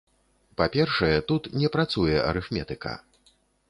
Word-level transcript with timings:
Па-першае, 0.61 1.13
тут 1.33 1.51
не 1.61 1.71
працуе 1.79 2.17
арыфметыка. 2.31 3.01